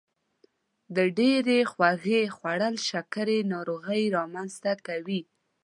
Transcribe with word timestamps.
د 0.95 0.97
ډیرې 1.17 1.59
خوږې 1.71 2.21
خوړل 2.35 2.75
شکر 2.89 3.27
ناروغي 3.53 4.03
رامنځته 4.17 4.71
کوي. 4.87 5.21